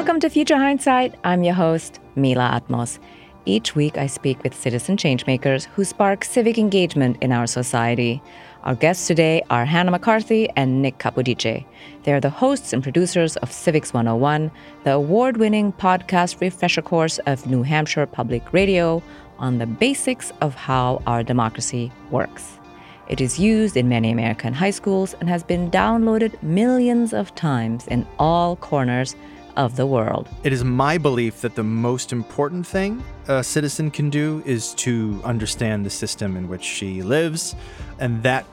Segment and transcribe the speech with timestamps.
[0.00, 1.14] Welcome to Future Hindsight.
[1.24, 2.98] I'm your host, Mila Atmos.
[3.44, 8.22] Each week, I speak with citizen changemakers who spark civic engagement in our society.
[8.62, 11.66] Our guests today are Hannah McCarthy and Nick Capodice.
[12.04, 14.50] They are the hosts and producers of Civics 101,
[14.84, 19.02] the award winning podcast refresher course of New Hampshire Public Radio
[19.38, 22.58] on the basics of how our democracy works.
[23.08, 27.86] It is used in many American high schools and has been downloaded millions of times
[27.88, 29.14] in all corners
[29.56, 30.28] of the world.
[30.44, 35.20] It is my belief that the most important thing a citizen can do is to
[35.24, 37.54] understand the system in which she lives,
[37.98, 38.44] and that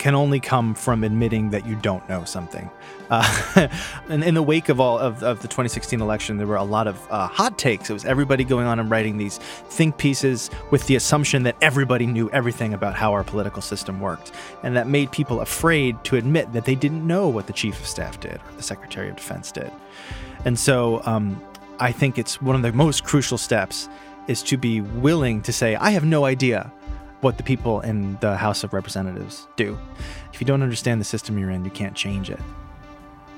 [0.00, 2.70] can only come from admitting that you don't know something.
[3.10, 3.68] Uh,
[4.08, 6.86] and in the wake of all of, of, the 2016 election, there were a lot
[6.86, 7.90] of uh, hot takes.
[7.90, 12.06] It was everybody going on and writing these think pieces with the assumption that everybody
[12.06, 16.50] knew everything about how our political system worked, and that made people afraid to admit
[16.54, 19.52] that they didn't know what the chief of staff did or the secretary of defense
[19.52, 19.70] did.
[20.44, 21.40] And so, um,
[21.80, 23.88] I think it's one of the most crucial steps
[24.28, 26.70] is to be willing to say, I have no idea
[27.22, 29.78] what the people in the House of Representatives do.
[30.32, 32.38] If you don't understand the system you're in, you can't change it.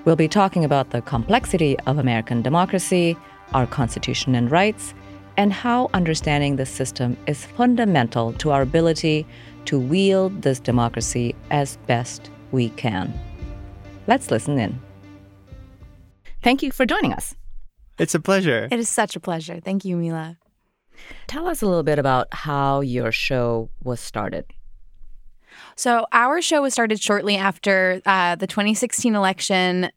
[0.05, 3.17] We'll be talking about the complexity of American democracy,
[3.55, 4.92] our Constitution and rights,
[5.36, 9.27] and how understanding the system is fundamental to our ability
[9.67, 13.12] to wield this democracy as best we can.
[14.08, 14.80] Let's listen in.
[16.42, 17.34] Thank you for joining us.
[17.98, 18.68] It's a pleasure.
[18.70, 19.60] It is such a pleasure.
[19.60, 20.38] Thank you, Mila.
[21.26, 24.46] Tell us a little bit about how your show was started.
[25.83, 29.91] So, our show was started shortly after uh, the 2016 election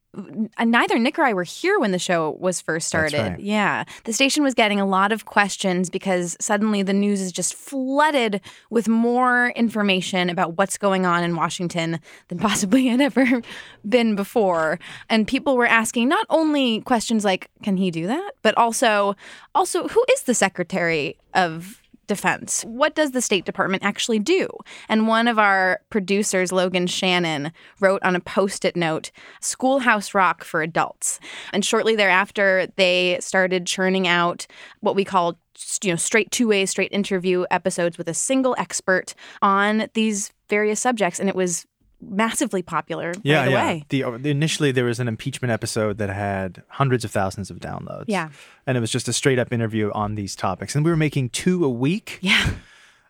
[0.66, 3.20] neither Nick or I were here when the show was first started.
[3.20, 3.40] Right.
[3.40, 3.84] Yeah.
[4.06, 8.42] The station was getting a lot of questions because suddenly the news is just flooded
[8.70, 12.00] with more information about what's going on in Washington
[12.30, 13.42] than possibly had ever
[13.88, 14.80] been before.
[15.10, 19.16] And people were asking not only questions like can he do that, but also
[19.54, 22.64] also who is the secretary of defense.
[22.64, 24.48] What does the State Department actually do?
[24.90, 29.12] And one of our producers, Logan Shannon, wrote on a post it note,
[29.42, 31.20] Schoolhouse Rock for Adults.
[31.54, 34.48] And shortly thereafter, they started churning out
[34.82, 35.38] what we call
[35.82, 40.82] you know straight two way straight interview episodes with a single expert on these various
[40.82, 41.66] subjects and it was
[42.10, 43.64] massively popular yeah, right yeah.
[43.64, 43.86] away.
[43.90, 48.06] The, uh, initially there was an impeachment episode that had hundreds of thousands of downloads.
[48.08, 48.30] Yeah.
[48.66, 50.76] And it was just a straight up interview on these topics.
[50.76, 52.20] And we were making two a week.
[52.22, 52.52] Yeah.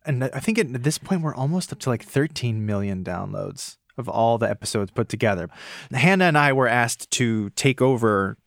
[0.05, 4.09] And I think at this point we're almost up to like 13 million downloads of
[4.09, 5.49] all the episodes put together.
[5.91, 8.37] Hannah and I were asked to take over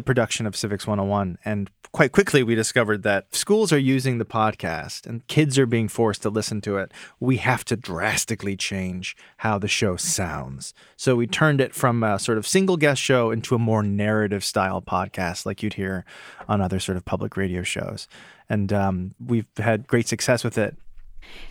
[0.00, 1.36] the production of Civics 101.
[1.44, 5.88] And quite quickly, we discovered that schools are using the podcast and kids are being
[5.88, 6.90] forced to listen to it.
[7.20, 10.72] We have to drastically change how the show sounds.
[10.96, 14.42] So we turned it from a sort of single guest show into a more narrative
[14.42, 16.06] style podcast like you'd hear
[16.48, 18.08] on other sort of public radio shows.
[18.48, 20.76] And um, we've had great success with it.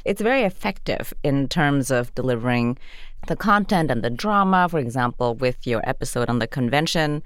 [0.06, 2.80] It's very effective in terms of delivering
[3.28, 4.68] the content and the drama.
[4.70, 7.22] For example, with your episode on the convention,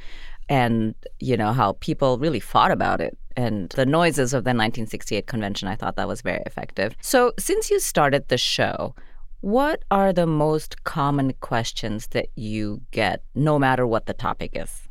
[0.50, 5.28] and you know how people really fought about it and the noises of the 1968
[5.28, 8.96] convention i thought that was very effective so since you started the show
[9.42, 14.88] what are the most common questions that you get no matter what the topic is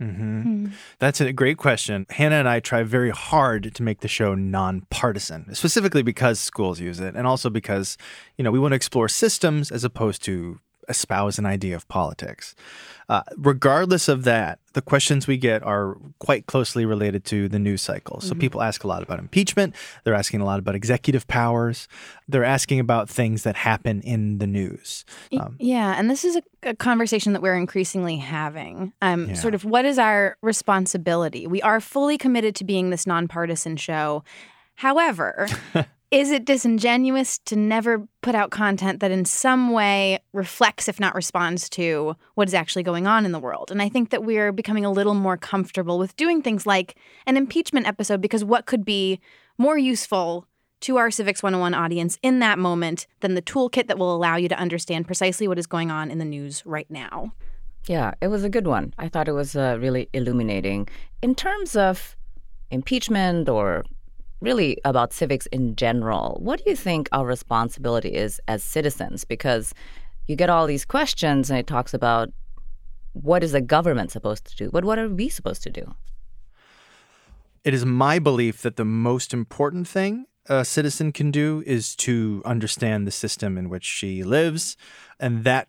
[0.00, 0.64] Mm-hmm.
[0.66, 0.72] Mm.
[0.98, 2.06] That's a great question.
[2.08, 7.00] Hannah and I try very hard to make the show nonpartisan, specifically because schools use
[7.00, 7.98] it, and also because
[8.38, 10.58] you know we want to explore systems as opposed to
[10.90, 12.54] espouse an idea of politics.
[13.08, 17.82] Uh, regardless of that, the questions we get are quite closely related to the news
[17.82, 18.20] cycle.
[18.20, 18.40] So mm-hmm.
[18.40, 19.74] people ask a lot about impeachment.
[20.04, 21.88] They're asking a lot about executive powers.
[22.28, 25.04] They're asking about things that happen in the news.
[25.36, 28.92] Um, yeah, and this is a, a, conversation that we're increasingly having.
[29.02, 29.34] Um, yeah.
[29.34, 31.48] Sort of, what is our responsibility?
[31.48, 34.22] We are fully committed to being this nonpartisan show.
[34.76, 35.48] However,
[36.10, 41.14] is it disingenuous to never put out content that in some way reflects, if not
[41.14, 43.70] responds to, what is actually going on in the world?
[43.70, 46.96] And I think that we're becoming a little more comfortable with doing things like
[47.26, 49.20] an impeachment episode because what could be
[49.56, 50.46] more useful
[50.80, 54.48] to our Civics 101 audience in that moment than the toolkit that will allow you
[54.48, 57.32] to understand precisely what is going on in the news right now?
[57.86, 58.94] Yeah, it was a good one.
[58.98, 60.88] I thought it was uh, really illuminating.
[61.22, 62.16] In terms of
[62.70, 63.84] impeachment or
[64.40, 66.38] really about civics in general.
[66.40, 69.24] What do you think our responsibility is as citizens?
[69.24, 69.74] Because
[70.26, 72.30] you get all these questions and it talks about
[73.12, 74.70] what is the government supposed to do?
[74.70, 75.94] But what are we supposed to do?
[77.64, 82.42] It is my belief that the most important thing a citizen can do is to
[82.44, 84.76] understand the system in which she lives.
[85.18, 85.68] And that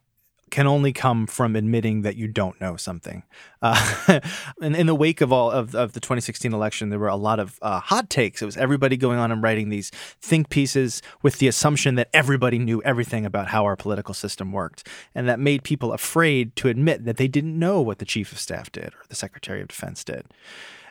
[0.51, 3.24] can only come from admitting that you don't know something.
[3.62, 4.19] Uh,
[4.62, 7.39] and in the wake of all of, of the 2016 election, there were a lot
[7.39, 8.42] of uh, hot takes.
[8.42, 12.59] It was everybody going on and writing these think pieces with the assumption that everybody
[12.59, 14.88] knew everything about how our political system worked.
[15.15, 18.39] And that made people afraid to admit that they didn't know what the chief of
[18.39, 20.25] staff did or the secretary of defense did.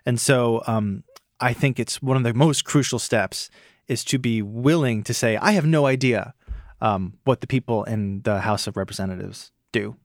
[0.07, 1.05] And so um,
[1.39, 3.51] I think it's one of the most crucial steps
[3.89, 6.33] is to be willing to say, I have no idea
[6.81, 9.97] um, what the people in the House of Representatives do.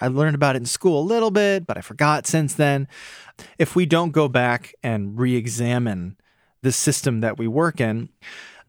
[0.00, 2.88] I learned about it in school a little bit, but I forgot since then.
[3.58, 6.16] If we don't go back and re examine
[6.62, 8.08] the system that we work in,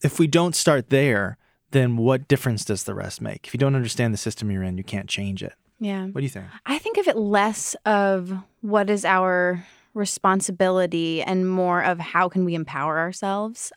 [0.04, 1.38] if we don't start there,
[1.72, 3.48] then what difference does the rest make?
[3.48, 5.54] If you don't understand the system you're in, you can't change it.
[5.80, 6.06] Yeah.
[6.06, 6.46] What do you think?
[6.66, 12.46] I think of it less of what is our responsibility and more of how can
[12.46, 13.72] we empower ourselves.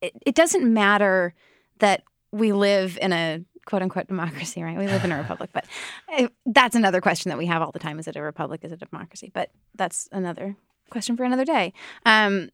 [0.00, 1.34] It, it doesn't matter
[1.78, 2.02] that
[2.32, 4.78] we live in a quote unquote democracy, right?
[4.78, 5.66] We live in a republic, but
[6.12, 8.60] eh, that's another question that we have all the time: Is it a republic?
[8.64, 9.30] Is it a democracy?
[9.32, 10.56] But that's another
[10.90, 11.72] question for another day.
[12.06, 12.50] Um,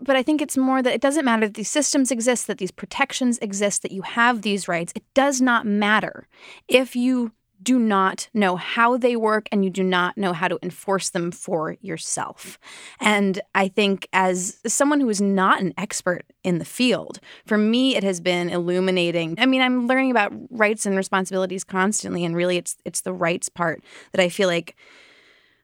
[0.00, 2.72] but I think it's more that it doesn't matter that these systems exist, that these
[2.72, 4.92] protections exist, that you have these rights.
[4.96, 6.26] It does not matter
[6.68, 7.32] if you
[7.64, 11.30] do not know how they work and you do not know how to enforce them
[11.30, 12.58] for yourself.
[13.00, 17.96] And I think, as someone who is not an expert in the field, for me,
[17.96, 19.36] it has been illuminating.
[19.38, 23.48] I mean, I'm learning about rights and responsibilities constantly, and really, it's it's the rights
[23.48, 23.82] part
[24.12, 24.76] that I feel like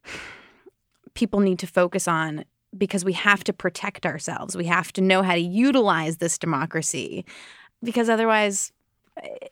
[1.14, 2.44] people need to focus on
[2.76, 4.56] because we have to protect ourselves.
[4.56, 7.24] We have to know how to utilize this democracy
[7.82, 8.72] because otherwise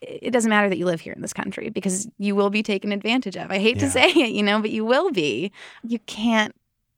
[0.00, 2.92] it doesn't matter that you live here in this country because you will be taken
[2.92, 3.50] advantage of.
[3.50, 3.82] I hate yeah.
[3.82, 5.52] to say it, you know, but you will be.
[5.82, 6.54] You can't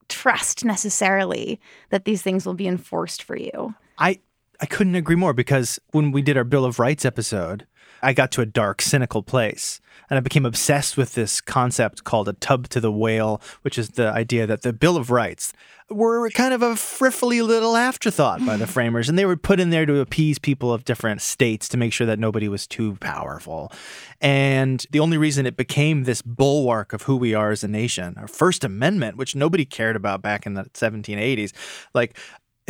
[0.09, 3.75] trust necessarily that these things will be enforced for you.
[3.99, 4.21] I
[4.61, 7.67] I couldn't agree more because when we did our Bill of Rights episode,
[8.03, 9.81] I got to a dark, cynical place.
[10.09, 13.91] And I became obsessed with this concept called a tub to the whale, which is
[13.91, 15.53] the idea that the Bill of Rights
[15.89, 19.09] were kind of a frivolous little afterthought by the framers.
[19.09, 22.07] And they were put in there to appease people of different states to make sure
[22.07, 23.73] that nobody was too powerful.
[24.21, 28.15] And the only reason it became this bulwark of who we are as a nation,
[28.17, 31.53] our First Amendment, which nobody cared about back in the 1780s,
[31.95, 32.17] like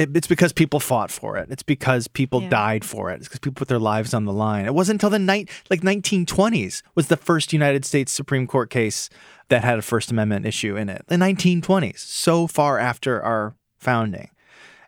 [0.01, 1.51] it, it's because people fought for it.
[1.51, 2.49] It's because people yeah.
[2.49, 3.17] died for it.
[3.17, 4.65] It's because people put their lives on the line.
[4.65, 9.11] It wasn't until the night like 1920s was the first United States Supreme Court case
[9.49, 11.05] that had a First Amendment issue in it.
[11.09, 14.31] The 1920s, so far after our founding.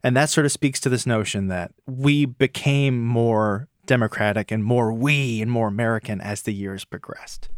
[0.03, 4.93] And that sort of speaks to this notion that we became more democratic and more
[4.93, 7.50] we and more American as the years progressed.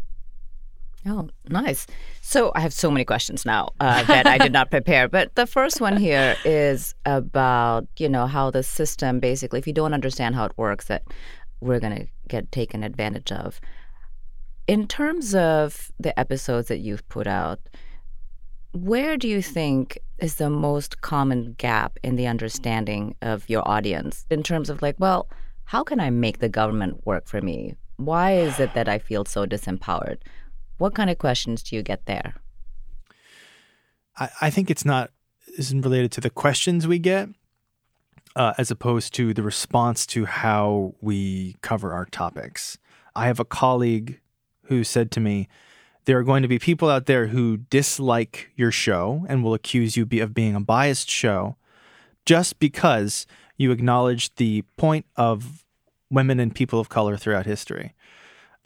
[1.06, 1.86] Oh, nice.
[2.22, 5.08] So I have so many questions now uh, that I did not prepare.
[5.08, 9.72] But the first one here is about, you know, how the system basically, if you
[9.72, 11.02] don't understand how it works, that
[11.60, 13.60] we're going to get taken advantage of.
[14.66, 17.60] In terms of the episodes that you've put out,
[18.72, 24.24] where do you think is the most common gap in the understanding of your audience
[24.30, 25.28] in terms of like, well,
[25.64, 27.74] how can I make the government work for me?
[27.96, 30.18] Why is it that I feel so disempowered?
[30.78, 32.34] What kind of questions do you get there?
[34.18, 35.10] I, I think it's not
[35.58, 37.28] isn't related to the questions we get,
[38.34, 42.76] uh, as opposed to the response to how we cover our topics.
[43.14, 44.20] I have a colleague
[44.64, 45.48] who said to me,
[46.06, 49.96] "There are going to be people out there who dislike your show and will accuse
[49.96, 51.56] you of being a biased show,
[52.26, 53.26] just because
[53.56, 55.64] you acknowledge the point of
[56.10, 57.94] women and people of color throughout history."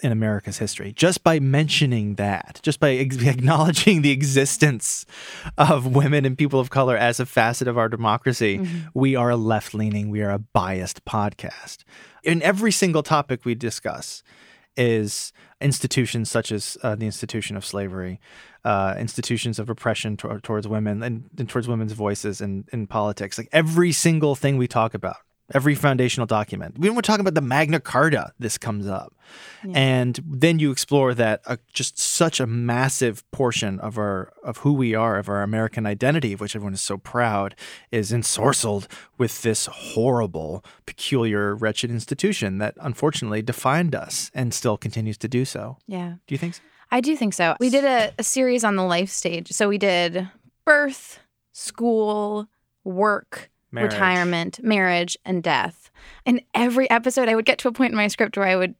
[0.00, 0.92] In America's history.
[0.92, 5.06] Just by mentioning that, just by acknowledging the existence
[5.56, 8.78] of women and people of color as a facet of our democracy, mm-hmm.
[8.94, 11.78] we are a left leaning, we are a biased podcast.
[12.22, 14.22] In every single topic we discuss,
[14.78, 18.20] is institutions such as uh, the institution of slavery,
[18.64, 23.36] uh, institutions of oppression to- towards women and, and, towards women's voices in, in politics.
[23.36, 25.16] Like every single thing we talk about
[25.54, 26.78] every foundational document.
[26.78, 29.14] When we're talking about the Magna Carta, this comes up.
[29.64, 29.72] Yeah.
[29.74, 34.72] And then you explore that uh, just such a massive portion of our of who
[34.72, 37.54] we are, of our American identity, of which everyone is so proud,
[37.90, 38.86] is ensorcelled
[39.16, 45.44] with this horrible, peculiar, wretched institution that unfortunately defined us and still continues to do
[45.44, 45.76] so.
[45.86, 46.14] Yeah.
[46.26, 46.62] Do you think so?
[46.90, 47.54] I do think so.
[47.60, 49.52] We did a, a series on the life stage.
[49.52, 50.28] So we did
[50.64, 51.18] birth,
[51.52, 52.48] school,
[52.82, 53.92] work, marriage.
[53.92, 55.90] retirement, marriage, and death.
[56.24, 58.74] In every episode, I would get to a point in my script where I would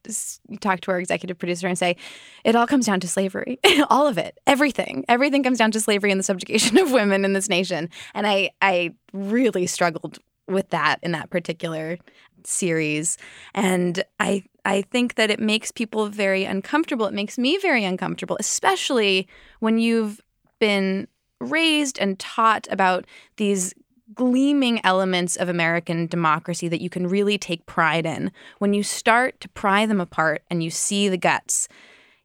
[0.61, 1.97] talk to our executive producer and say,
[2.45, 3.59] It all comes down to slavery.
[3.91, 4.39] all of it.
[4.47, 5.05] Everything.
[5.09, 7.91] Everything comes down to slavery and the subjugation of women in this nation.
[8.15, 11.99] And I, I really struggled with that in that particular
[12.45, 13.19] series
[13.55, 17.07] and I I think that it makes people very uncomfortable.
[17.07, 19.27] It makes me very uncomfortable, especially
[19.61, 20.21] when you've
[20.59, 21.09] been
[21.41, 23.73] raised and taught about these
[24.15, 28.33] gleaming elements of American democracy that you can really take pride in.
[28.59, 31.69] When you start to pry them apart and you see the guts,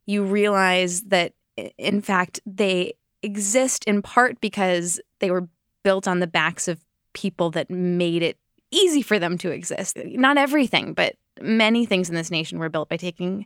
[0.06, 1.34] you realize that
[1.78, 5.48] in fact they exist in part because they were
[5.84, 8.38] built on the backs of people that made it
[8.72, 9.98] easy for them to exist.
[10.04, 13.46] Not everything, but many things in this nation were built by taking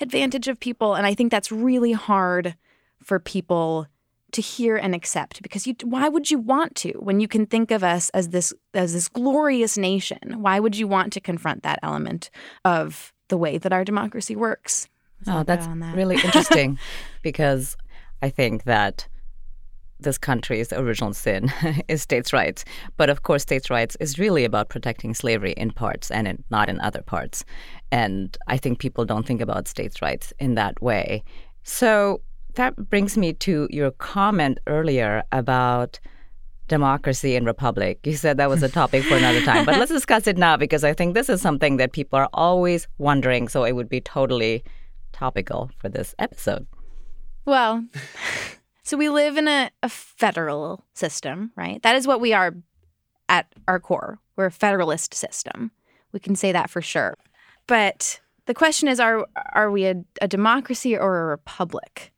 [0.00, 0.94] advantage of people.
[0.94, 2.54] And I think that's really hard
[3.02, 3.86] for people
[4.32, 7.70] to hear and accept because you why would you want to when you can think
[7.70, 11.78] of us as this as this glorious nation why would you want to confront that
[11.82, 12.30] element
[12.64, 14.88] of the way that our democracy works
[15.26, 15.96] oh that's that.
[15.96, 16.78] really interesting
[17.22, 17.76] because
[18.22, 19.08] i think that
[20.00, 21.52] this country's original sin
[21.88, 22.64] is states' rights.
[22.96, 26.68] But of course, states' rights is really about protecting slavery in parts and in, not
[26.68, 27.44] in other parts.
[27.90, 31.24] And I think people don't think about states' rights in that way.
[31.64, 32.20] So
[32.54, 35.98] that brings me to your comment earlier about
[36.66, 37.98] democracy and republic.
[38.04, 40.84] You said that was a topic for another time, but let's discuss it now because
[40.84, 43.48] I think this is something that people are always wondering.
[43.48, 44.64] So it would be totally
[45.12, 46.66] topical for this episode.
[47.46, 47.84] Well,
[48.88, 51.82] So we live in a, a federal system, right?
[51.82, 52.54] That is what we are
[53.28, 54.18] at our core.
[54.34, 55.72] We're a federalist system.
[56.12, 57.18] We can say that for sure.
[57.66, 62.12] But the question is are are we a, a democracy or a republic?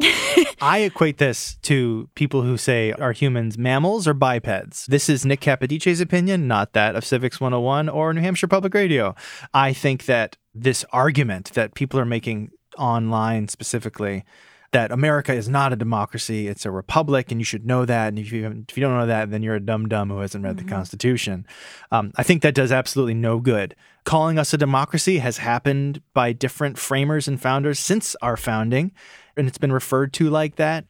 [0.00, 4.86] I equate this to people who say, are humans mammals or bipeds?
[4.86, 9.14] This is Nick Capodice's opinion, not that of Civics 101 or New Hampshire Public Radio.
[9.52, 14.24] I think that this argument that people are making online specifically
[14.72, 18.08] that America is not a democracy; it's a republic, and you should know that.
[18.08, 20.44] And if you if you don't know that, then you're a dumb dumb who hasn't
[20.44, 20.66] read mm-hmm.
[20.66, 21.46] the Constitution.
[21.90, 23.74] Um, I think that does absolutely no good.
[24.04, 28.92] Calling us a democracy has happened by different framers and founders since our founding,
[29.36, 30.84] and it's been referred to like that.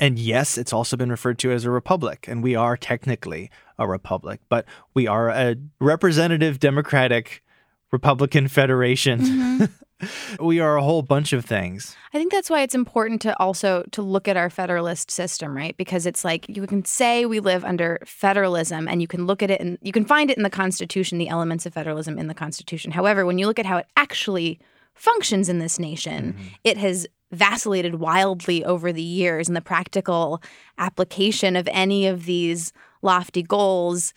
[0.00, 3.88] And yes, it's also been referred to as a republic, and we are technically a
[3.88, 7.42] republic, but we are a representative democratic
[7.90, 9.20] Republican Federation.
[9.20, 9.64] Mm-hmm.
[10.40, 11.96] we are a whole bunch of things.
[12.12, 15.76] I think that's why it's important to also to look at our federalist system, right?
[15.76, 19.50] Because it's like you can say we live under federalism and you can look at
[19.50, 22.34] it and you can find it in the Constitution, the elements of federalism in the
[22.34, 22.92] Constitution.
[22.92, 24.58] However, when you look at how it actually
[24.94, 26.46] functions in this nation, mm-hmm.
[26.64, 30.42] it has vacillated wildly over the years and the practical
[30.78, 34.14] application of any of these lofty goals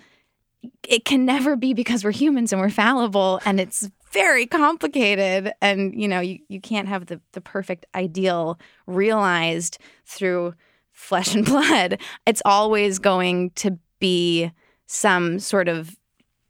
[0.88, 5.54] it can never be because we're humans and we're fallible and it's very complicated.
[5.62, 10.54] And you know you, you can't have the, the perfect ideal realized through
[10.92, 12.00] flesh and blood.
[12.26, 14.52] It's always going to be
[14.88, 15.96] some sort of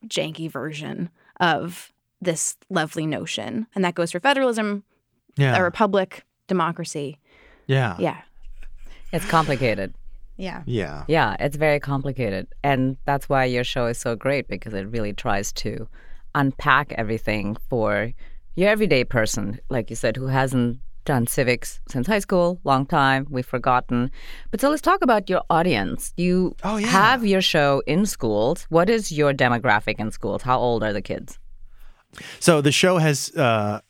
[0.08, 1.92] janky version of
[2.22, 3.68] this lovely notion.
[3.76, 4.84] And that goes for federalism
[5.38, 5.58] yeah.
[5.58, 7.20] a republic democracy.
[7.68, 7.96] Yeah.
[8.00, 8.22] Yeah.
[9.12, 9.94] It's complicated.
[10.38, 10.64] Yeah.
[10.66, 11.04] Yeah.
[11.08, 12.48] Yeah it's very complicated.
[12.64, 15.88] And that's why your show is so great because it really tries to
[16.36, 18.12] unpack everything for
[18.56, 23.26] your everyday person, like you said, who hasn't done civics since high school, long time,
[23.30, 24.12] we've forgotten.
[24.52, 26.14] But so let's talk about your audience.
[26.18, 26.88] You oh, yeah.
[26.88, 28.66] have your show in schools.
[28.70, 30.44] What is your demographic in schools?
[30.44, 31.40] How old are the kids?
[32.40, 33.82] So the show has uh,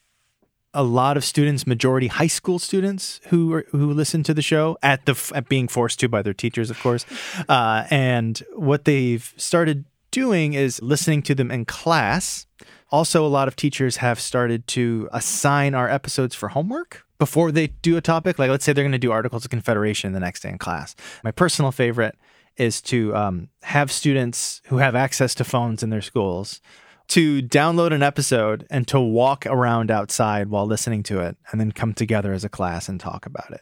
[0.73, 4.77] a lot of students, majority high school students who are, who listen to the show
[4.81, 7.05] at the at being forced to by their teachers, of course.
[7.49, 12.45] Uh, and what they've started doing is listening to them in class.
[12.89, 17.67] Also, a lot of teachers have started to assign our episodes for homework before they
[17.67, 18.37] do a topic.
[18.37, 20.95] Like, let's say they're going to do Articles of Confederation the next day in class.
[21.23, 22.17] My personal favorite
[22.57, 26.61] is to um, have students who have access to phones in their schools
[27.07, 31.71] to download an episode and to walk around outside while listening to it and then
[31.71, 33.61] come together as a class and talk about it.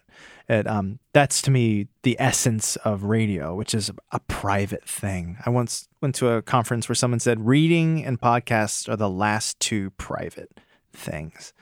[0.50, 5.38] It, um, that's to me the essence of radio, which is a private thing.
[5.46, 9.60] I once went to a conference where someone said reading and podcasts are the last
[9.60, 10.60] two private
[10.92, 11.54] things.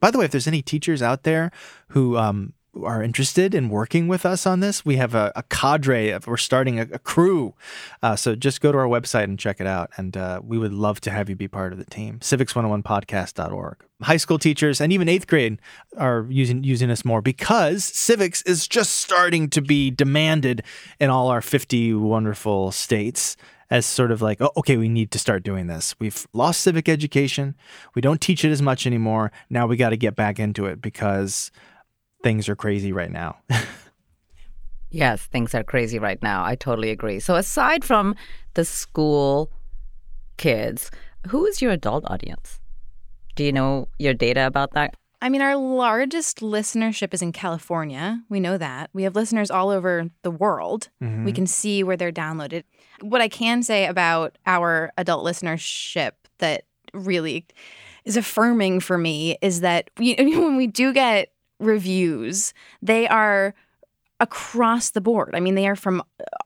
[0.00, 1.50] By the way, if there's any teachers out there
[1.88, 2.52] who um,
[2.84, 6.36] are interested in working with us on this, we have a, a cadre of, we're
[6.36, 7.54] starting a, a crew.
[8.02, 9.90] Uh, so just go to our website and check it out.
[9.96, 12.18] And uh, we would love to have you be part of the team.
[12.20, 13.84] Civics101podcast.org.
[14.02, 15.58] High school teachers and even eighth grade
[15.96, 20.62] are using, using us more because civics is just starting to be demanded
[21.00, 23.36] in all our 50 wonderful states
[23.70, 25.94] as sort of like, oh, okay, we need to start doing this.
[25.98, 27.56] We've lost civic education.
[27.94, 29.32] We don't teach it as much anymore.
[29.50, 31.50] Now we got to get back into it because
[32.26, 33.36] things are crazy right now.
[34.90, 36.44] yes, things are crazy right now.
[36.44, 37.20] I totally agree.
[37.20, 38.16] So, aside from
[38.54, 39.52] the school
[40.36, 40.90] kids,
[41.28, 42.58] Who is your adult audience?
[43.36, 44.96] Do you know your data about that?
[45.22, 48.20] I mean, our largest listenership is in California.
[48.28, 48.90] We know that.
[48.92, 50.88] We have listeners all over the world.
[51.00, 51.24] Mm-hmm.
[51.24, 52.64] We can see where they're downloaded.
[53.02, 57.46] What I can say about our adult listenership that really
[58.04, 63.54] is affirming for me is that we, when we do get reviews, they are
[64.18, 65.34] across the board.
[65.34, 66.02] I mean, they are from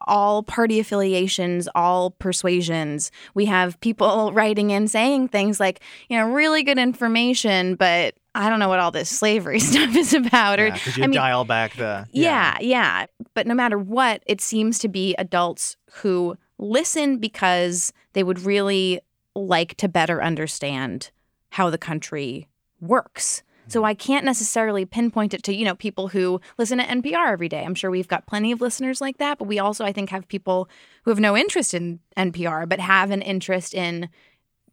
[0.07, 3.13] all party affiliations, all persuasions.
[3.35, 8.49] We have people writing in saying things like, you know, really good information, but I
[8.49, 10.59] don't know what all this slavery stuff is about.
[10.59, 13.07] Or Yeah, you I mean, dial back the yeah, yeah.
[13.35, 19.01] But no matter what, it seems to be adults who listen because they would really
[19.35, 21.11] like to better understand
[21.51, 22.49] how the country
[22.81, 23.43] works.
[23.71, 27.49] So I can't necessarily pinpoint it to, you know, people who listen to NPR every
[27.49, 27.65] day.
[27.65, 30.27] I'm sure we've got plenty of listeners like that, but we also I think have
[30.29, 30.69] people
[31.05, 34.09] who have no interest in NPR but have an interest in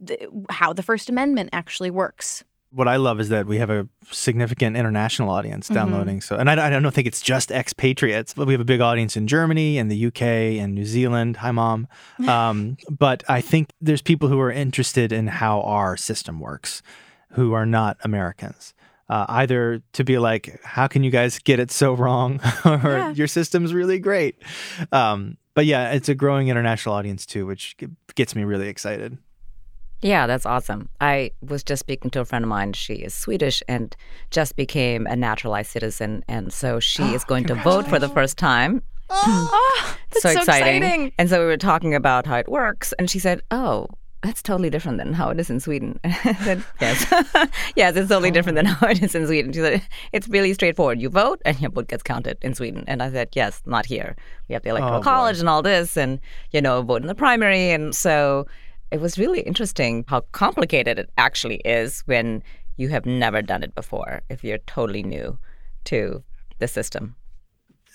[0.00, 0.18] the,
[0.50, 2.44] how the First Amendment actually works.
[2.70, 5.74] what I love is that we have a significant international audience Mm-hmm.
[5.74, 6.20] downloading.
[6.20, 9.16] So, and I, I don't think it's just expatriates, but we have a big audience
[9.16, 10.22] in Germany and the UK
[10.62, 11.38] and New Zealand.
[11.38, 11.88] Hi, mom.
[12.28, 16.82] Um, but I think there's people who are interested in how our system works,
[17.32, 18.74] who are not Americans.
[19.08, 23.10] Uh, either to be like, how can you guys get it so wrong, or Yeah.
[23.12, 24.36] your system's really great.
[24.92, 27.74] Um, but yeah, it's a growing international audience too, which
[28.14, 29.16] gets me really excited.
[30.02, 30.88] Yeah, that's awesome.
[31.00, 32.72] I was just speaking to a friend of mine.
[32.74, 33.96] She is Swedish and
[34.30, 36.22] just became a naturalized citizen.
[36.28, 38.82] And so she is going to vote for the first time.
[39.10, 41.12] Oh, that's so, exciting.
[41.18, 42.92] And so we were talking about how it works.
[42.98, 43.88] And she said, Oh,
[44.22, 45.98] that's totally different than how it is in Sweden.
[46.42, 47.06] Said, Yes.
[47.76, 49.52] yes, it's totally different than how it is in Sweden.
[49.52, 49.82] She said,
[50.12, 51.00] It's really straightforward.
[51.00, 52.84] You vote and your vote gets counted in Sweden.
[52.88, 54.16] And I said, Yes, not here.
[54.48, 55.04] We have the electoral Oh, boy.
[55.04, 56.18] college and all this, and,
[56.50, 57.70] you know, vote in the primary.
[57.70, 58.46] And so
[58.90, 62.42] it was really interesting how complicated it actually is when
[62.76, 65.38] you have never done it before, if you're totally new
[65.84, 66.22] to
[66.58, 67.14] the system.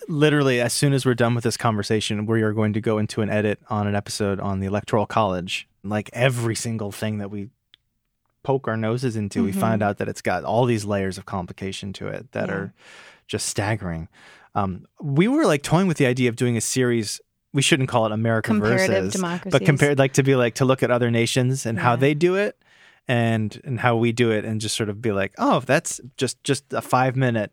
[0.07, 3.21] literally as soon as we're done with this conversation we are going to go into
[3.21, 7.49] an edit on an episode on the electoral college like every single thing that we
[8.43, 11.93] poke our noses into we find out that it's got all these layers of complication
[11.93, 12.55] to it that Yeah.
[12.55, 12.73] are
[13.27, 14.09] just staggering.
[14.55, 17.21] Um, we were like toying with the idea of doing a series
[17.53, 20.81] we shouldn't call it america Comparative versus but compared like to be like to look
[20.83, 22.57] at other nations and how they do it
[23.07, 26.43] and and how we do it and just sort of be like oh that's just
[26.43, 27.51] just a five minute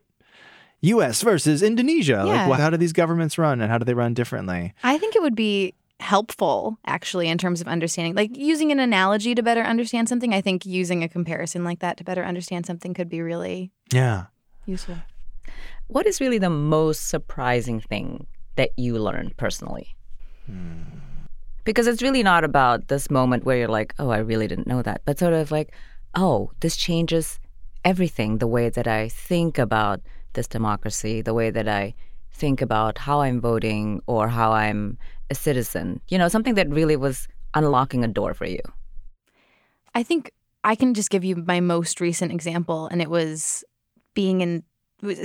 [0.83, 2.23] us versus indonesia.
[2.27, 2.33] Yeah.
[2.33, 4.73] like what, how do these governments run and how do they run differently?
[4.83, 9.35] I think it would be helpful actually in terms of understanding like using an analogy
[9.35, 10.33] to better understand something.
[10.33, 14.27] I think using a comparison like that to better understand something could be really yeah.
[14.67, 14.97] useful.
[15.89, 19.95] What is really the most surprising thing that you learned personally?
[20.47, 20.83] Hmm.
[21.65, 24.83] Because it's really not about this moment where you're like, oh, I really didn't know
[24.83, 25.73] that, but sort of like,
[26.15, 27.39] oh, this changes
[27.85, 30.01] everything the way that I think about
[30.33, 31.95] this democracy, the way that I
[32.41, 34.99] think about how I'm voting or how I'm
[35.31, 36.01] a citizen.
[36.09, 38.61] You know, something that really was unlocking a door for you.
[39.95, 40.33] I think
[40.65, 43.65] I can just give you my most recent example, and it was
[44.15, 44.63] being in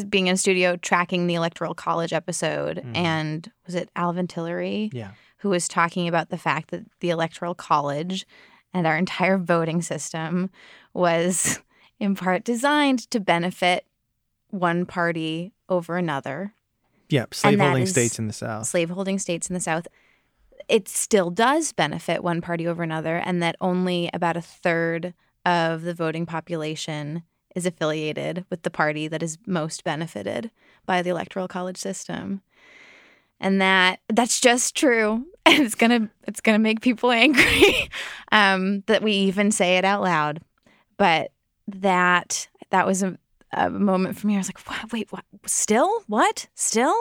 [0.09, 2.95] being in a studio tracking the electoral college episode, Mhm.
[2.95, 7.53] and was it Alvin Tillery yeah who was talking about the fact that the electoral
[7.53, 8.25] college
[8.73, 10.49] and our entire voting system
[10.93, 11.59] was
[11.99, 13.85] in part designed to benefit
[14.49, 16.53] one party over another
[17.09, 19.87] yeah that slaveholding states in the south slaveholding states in the South,
[20.67, 25.13] it still does benefit one party over another, and that only about a third
[25.45, 27.23] of the voting population
[27.55, 30.51] is affiliated with the party that is most benefited
[30.85, 32.41] by the electoral college system.
[33.39, 35.25] And that that's just true.
[35.45, 37.89] And it's gonna it's gonna make people angry
[38.31, 40.41] um, that we even say it out loud.
[40.97, 41.31] But
[41.67, 43.17] that that was a,
[43.57, 44.35] a moment for me.
[44.35, 45.23] I was like, what, wait, what?
[45.45, 46.03] Still?
[46.07, 46.47] What?
[46.55, 46.95] Still?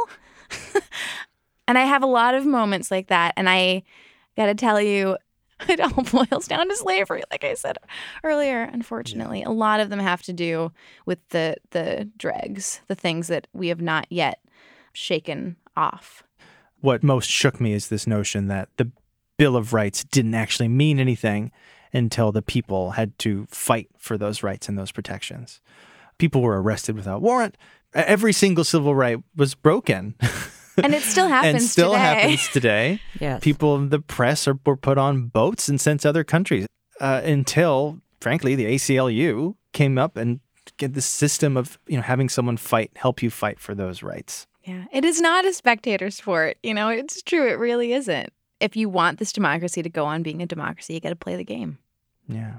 [1.69, 3.35] and I have a lot of moments like that.
[3.37, 3.83] And I
[4.37, 5.17] got to tell you,
[5.69, 7.79] it all boils down to slavery, like I said
[8.23, 8.63] earlier.
[8.63, 10.73] Unfortunately, a lot of them have to do
[11.07, 14.41] with the the dregs, the things that we have not yet
[14.93, 16.23] shaken off.
[16.81, 18.91] what most shook me is this notion that the
[19.37, 21.51] bill of rights didn't actually mean anything
[21.93, 25.61] until the people had to fight for those rights and those protections
[26.19, 27.57] people were arrested without warrant
[27.95, 30.15] every single civil right was broken
[30.83, 31.57] And it still happens today.
[31.63, 32.01] and still today.
[32.03, 33.41] happens today Yes.
[33.43, 36.67] people in the press are, were put on boats and sent to other countries
[37.01, 40.41] uh, until, frankly, the ACLU came up and
[40.77, 44.47] get this system of you know having someone fight, help you fight for those rights.
[44.65, 46.57] Yeah, it is not a spectator sport.
[46.63, 47.49] You know, it's true.
[47.49, 48.33] It really isn't.
[48.61, 51.37] If you want this democracy to go on being a democracy, you got to play
[51.37, 51.79] the game.
[52.29, 52.55] Yeah.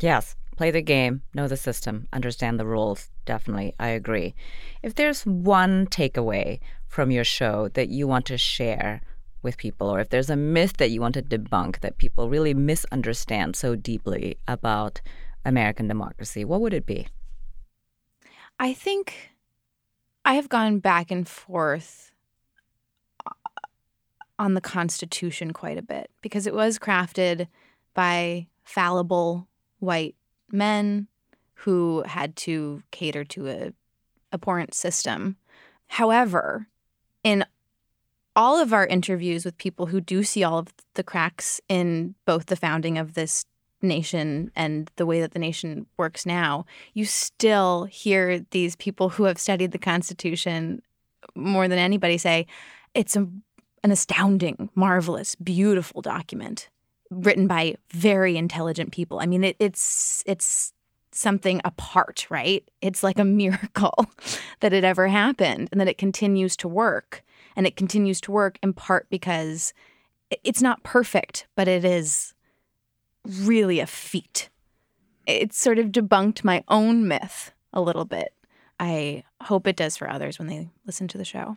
[0.00, 3.08] Yes, play the game, know the system, understand the rules.
[3.24, 4.34] Definitely, I agree.
[4.82, 9.00] If there's one takeaway from your show that you want to share
[9.42, 12.52] with people, or if there's a myth that you want to debunk that people really
[12.52, 15.00] misunderstand so deeply about
[15.46, 17.08] American democracy, what would it be?
[18.58, 19.30] I think
[20.26, 22.12] I have gone back and forth
[23.24, 23.30] uh,
[24.38, 27.46] on the Constitution quite a bit because it was crafted
[27.94, 30.16] by fallible white
[30.52, 31.08] men
[31.54, 33.72] who had to cater to a
[34.32, 35.36] abhorrent system.
[35.88, 36.68] However,
[37.22, 37.44] in
[38.36, 42.46] all of our interviews with people who do see all of the cracks in both
[42.46, 43.44] the founding of this
[43.82, 49.24] nation and the way that the nation works now, you still hear these people who
[49.24, 50.82] have studied the Constitution
[51.34, 52.46] more than anybody say
[52.94, 53.26] it's a,
[53.82, 56.68] an astounding, marvelous, beautiful document
[57.10, 59.20] written by very intelligent people.
[59.20, 60.72] I mean, it, it's it's
[61.12, 62.68] something apart, right?
[62.80, 64.06] It's like a miracle
[64.60, 67.24] that it ever happened and that it continues to work.
[67.56, 69.74] And it continues to work in part because
[70.44, 72.32] it's not perfect, but it is
[73.26, 74.48] really a feat.
[75.26, 78.32] It sort of debunked my own myth a little bit.
[78.78, 81.56] I hope it does for others when they listen to the show.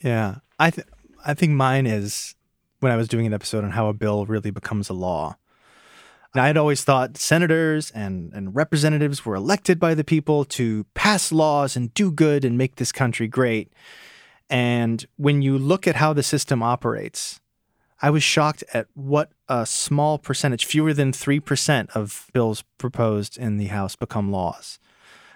[0.00, 0.36] Yeah.
[0.58, 0.86] I th-
[1.26, 2.34] I think mine is
[2.80, 5.36] when I was doing an episode on how a bill really becomes a law.
[6.34, 11.32] I had always thought senators and, and representatives were elected by the people to pass
[11.32, 13.72] laws and do good and make this country great.
[14.48, 17.40] And when you look at how the system operates,
[18.00, 23.56] I was shocked at what a small percentage, fewer than 3% of bills proposed in
[23.56, 24.78] the House become laws.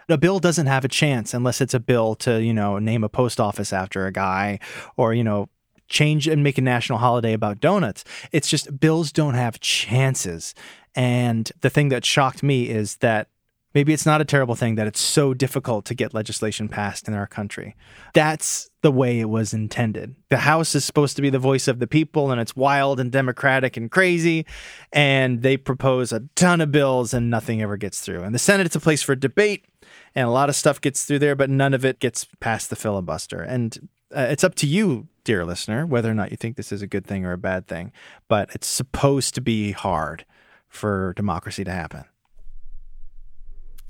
[0.08, 3.08] A bill doesn't have a chance unless it's a bill to, you know, name a
[3.08, 4.60] post office after a guy
[4.96, 5.48] or, you know,
[5.88, 8.04] change and make a national holiday about donuts.
[8.32, 10.54] It's just bills don't have chances.
[10.94, 13.28] And the thing that shocked me is that
[13.74, 17.14] maybe it's not a terrible thing that it's so difficult to get legislation passed in
[17.14, 17.74] our country.
[18.14, 20.14] That's the way it was intended.
[20.30, 23.10] The House is supposed to be the voice of the people, and it's wild and
[23.10, 24.46] democratic and crazy.
[24.92, 28.22] And they propose a ton of bills, and nothing ever gets through.
[28.22, 29.64] And the Senate, it's a place for debate,
[30.14, 32.76] and a lot of stuff gets through there, but none of it gets past the
[32.76, 33.42] filibuster.
[33.42, 36.82] And uh, it's up to you, dear listener, whether or not you think this is
[36.82, 37.92] a good thing or a bad thing.
[38.28, 40.24] But it's supposed to be hard
[40.68, 42.04] for democracy to happen.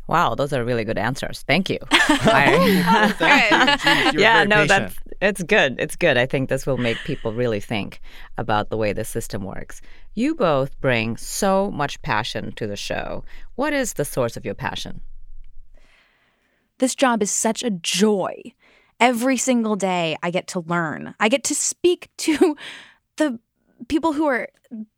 [0.07, 1.45] Wow, those are really good answers.
[1.47, 1.79] Thank you.
[1.91, 4.69] I, Jeez, you were yeah, no, patient.
[4.69, 5.77] that's it's good.
[5.79, 6.19] It's good.
[6.19, 8.01] I think this will make people really think
[8.37, 9.81] about the way the system works.
[10.15, 13.25] You both bring so much passion to the show.
[13.55, 15.01] What is the source of your passion?
[16.79, 18.37] This job is such a joy.
[19.01, 21.15] Every single day, I get to learn.
[21.21, 22.57] I get to speak to
[23.17, 23.39] the
[23.89, 24.49] people who are,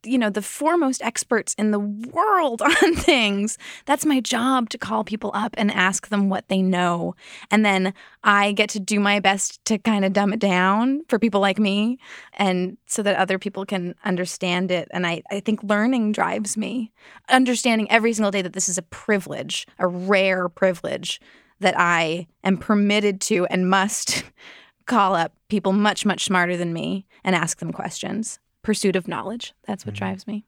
[0.05, 3.59] you know, the foremost experts in the world on things.
[3.85, 7.15] That's my job to call people up and ask them what they know.
[7.51, 11.19] And then I get to do my best to kind of dumb it down for
[11.19, 11.99] people like me
[12.35, 14.89] and so that other people can understand it.
[14.93, 16.93] And I, I think learning drives me.
[17.29, 21.21] Understanding every single day that this is a privilege, a rare privilege
[21.61, 24.25] that I am permitted to and must
[24.87, 28.39] call up people much, much smarter than me and ask them questions.
[28.63, 29.55] Pursuit of knowledge.
[29.67, 29.99] That's what mm.
[29.99, 30.45] drives me.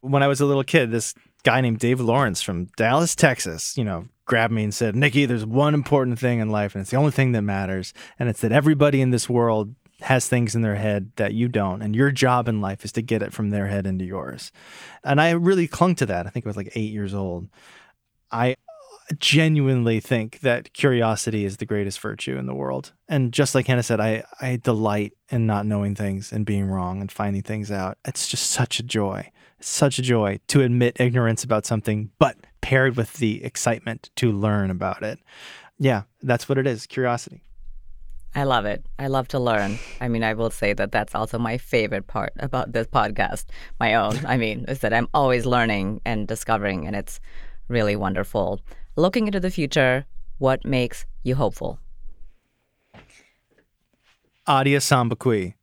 [0.00, 3.84] when I was a little kid, this guy named Dave Lawrence from Dallas, Texas, you
[3.84, 6.96] know, grabbed me and said, Nikki, there's one important thing in life, and it's the
[6.96, 7.92] only thing that matters.
[8.18, 11.82] And it's that everybody in this world has things in their head that you don't.
[11.82, 14.52] And your job in life is to get it from their head into yours.
[15.04, 16.26] And I really clung to that.
[16.26, 17.48] I think I was like eight years old.
[18.30, 18.56] I
[19.18, 22.92] genuinely think that curiosity is the greatest virtue in the world.
[23.08, 27.00] And just like Hannah said, I, I delight in not knowing things and being wrong
[27.00, 27.98] and finding things out.
[28.04, 29.30] It's just such a joy.
[29.60, 34.70] Such a joy to admit ignorance about something, but paired with the excitement to learn
[34.70, 35.18] about it.
[35.78, 37.42] Yeah, that's what it is curiosity.
[38.34, 38.86] I love it.
[38.98, 39.78] I love to learn.
[40.00, 43.44] I mean, I will say that that's also my favorite part about this podcast,
[43.78, 44.24] my own.
[44.24, 47.20] I mean, is that I'm always learning and discovering, and it's
[47.68, 48.60] really wonderful.
[48.94, 50.04] Looking into the future,
[50.38, 51.78] what makes you hopeful?
[54.46, 55.54] Adia Sambaqui.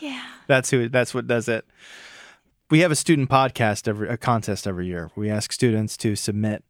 [0.00, 0.24] Yeah.
[0.46, 0.88] That's who.
[0.88, 1.66] That's what does it.
[2.70, 5.10] We have a student podcast every a contest every year.
[5.16, 6.62] We ask students to submit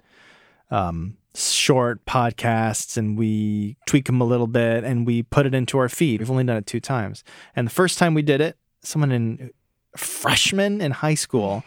[0.70, 5.78] um, short podcasts, and we tweak them a little bit, and we put it into
[5.78, 6.20] our feed.
[6.20, 7.22] We've only done it two times,
[7.54, 9.50] and the first time we did it, someone in
[9.96, 11.64] freshman in high school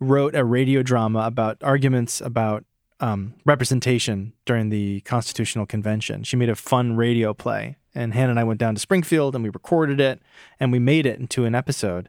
[0.00, 2.64] wrote a radio drama about arguments about
[3.02, 6.22] um, representation during the Constitutional Convention.
[6.22, 9.44] She made a fun radio play, and Hannah and I went down to Springfield and
[9.44, 10.22] we recorded it
[10.58, 12.08] and we made it into an episode.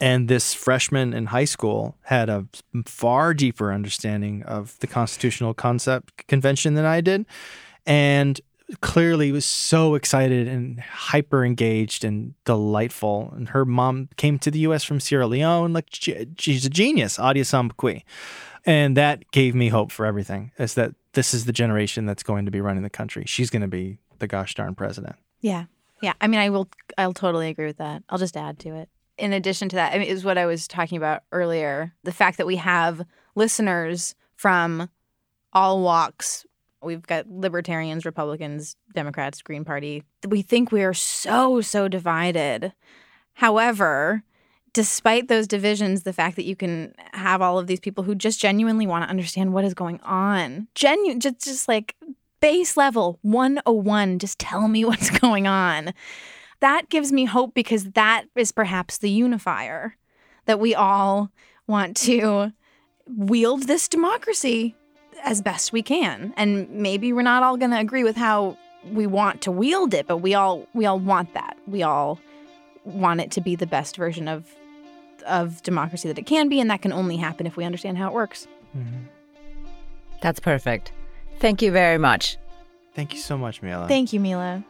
[0.00, 2.46] And this freshman in high school had a
[2.86, 7.24] far deeper understanding of the constitutional concept convention than I did.
[7.86, 8.40] And
[8.80, 13.32] clearly was so excited and hyper engaged and delightful.
[13.36, 15.72] And her mom came to the US from Sierra Leone.
[15.72, 18.02] Like she's a genius, Adia Sambaqui.
[18.64, 20.52] And that gave me hope for everything.
[20.58, 23.24] Is that this is the generation that's going to be running the country.
[23.26, 25.16] She's going to be the gosh darn president.
[25.40, 25.64] Yeah.
[26.00, 26.14] Yeah.
[26.20, 28.02] I mean, I will, I'll totally agree with that.
[28.08, 30.66] I'll just add to it in addition to that, I mean, is what I was
[30.66, 31.92] talking about earlier.
[32.02, 33.02] The fact that we have
[33.34, 34.88] listeners from
[35.52, 36.46] all walks.
[36.82, 40.02] We've got libertarians, Republicans, Democrats, Green Party.
[40.26, 42.72] We think we are so, so divided.
[43.34, 44.24] However,
[44.72, 48.40] despite those divisions, the fact that you can have all of these people who just
[48.40, 51.94] genuinely want to understand what is going on, genuine, just, just like
[52.40, 55.92] base level 101, just tell me what's going on
[56.62, 59.96] that gives me hope because that is perhaps the unifier
[60.46, 61.30] that we all
[61.66, 62.52] want to
[63.06, 64.74] wield this democracy
[65.24, 66.32] as best we can.
[66.36, 68.56] And maybe we're not all going to agree with how
[68.92, 71.56] we want to wield it, but we all we all want that.
[71.66, 72.20] We all
[72.84, 74.46] want it to be the best version of
[75.22, 78.08] of democracy that it can be, and that can only happen if we understand how
[78.08, 78.46] it works.
[78.76, 79.04] Mm-hmm.
[80.20, 80.92] That's perfect.
[81.40, 82.38] Thank you very much.
[82.94, 83.88] Thank you so much, Mila.
[83.88, 84.64] Thank you, Mila.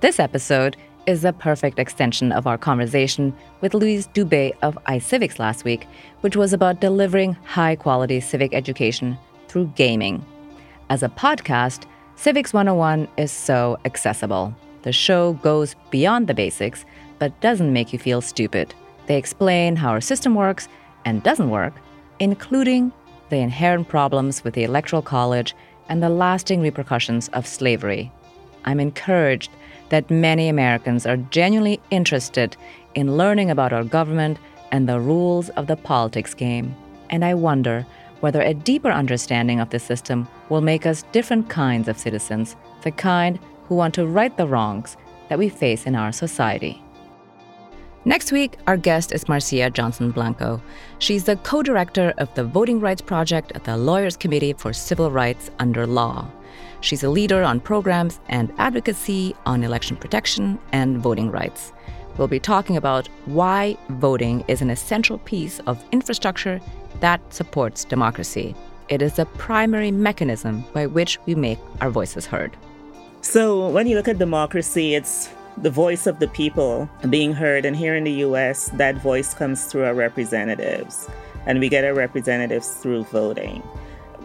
[0.00, 5.64] This episode is a perfect extension of our conversation with Louise Dubé of iCivics last
[5.64, 5.86] week,
[6.22, 9.18] which was about delivering high quality civic education
[9.48, 10.24] through gaming.
[10.90, 14.54] As a podcast, Civics 101 is so accessible.
[14.82, 16.84] The show goes beyond the basics,
[17.18, 18.74] but doesn't make you feel stupid.
[19.06, 20.68] They explain how our system works
[21.04, 21.74] and doesn't work,
[22.18, 22.92] including
[23.30, 25.54] the inherent problems with the Electoral College
[25.88, 28.10] and the lasting repercussions of slavery.
[28.64, 29.50] I'm encouraged
[29.90, 32.56] that many Americans are genuinely interested
[32.94, 34.38] in learning about our government
[34.72, 36.74] and the rules of the politics game.
[37.10, 37.86] And I wonder
[38.20, 42.90] whether a deeper understanding of the system will make us different kinds of citizens, the
[42.90, 43.38] kind
[43.68, 44.96] who want to right the wrongs
[45.28, 46.83] that we face in our society.
[48.06, 50.60] Next week, our guest is Marcia Johnson Blanco.
[50.98, 55.10] She's the co director of the Voting Rights Project at the Lawyers Committee for Civil
[55.10, 56.30] Rights Under Law.
[56.82, 61.72] She's a leader on programs and advocacy on election protection and voting rights.
[62.18, 66.60] We'll be talking about why voting is an essential piece of infrastructure
[67.00, 68.54] that supports democracy.
[68.90, 72.54] It is the primary mechanism by which we make our voices heard.
[73.22, 77.64] So, when you look at democracy, it's the voice of the people being heard.
[77.64, 81.08] And here in the US, that voice comes through our representatives.
[81.46, 83.62] And we get our representatives through voting.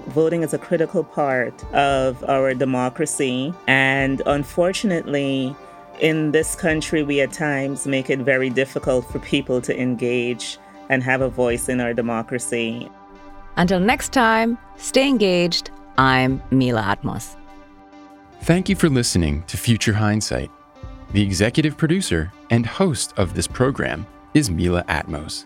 [0.08, 3.54] Voting is a critical part of our democracy.
[3.68, 5.56] And unfortunately,
[6.00, 10.58] in this country, we at times make it very difficult for people to engage
[10.90, 12.90] and have a voice in our democracy.
[13.58, 15.70] Until next time, stay engaged.
[15.98, 17.36] I'm Mila Atmos.
[18.42, 20.50] Thank you for listening to Future Hindsight.
[21.12, 25.46] The executive producer and host of this program is Mila Atmos.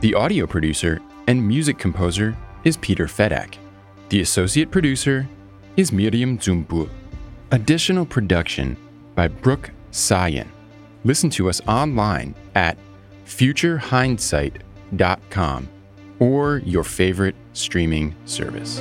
[0.00, 3.56] The audio producer and music composer is Peter Fedak.
[4.08, 5.28] The associate producer
[5.76, 6.88] is Miriam Zumbul.
[7.50, 8.74] Additional production
[9.14, 10.48] by Brooke Sayan.
[11.04, 12.78] Listen to us online at
[13.26, 15.68] futurehindsight.com
[16.20, 18.80] or your favorite streaming service.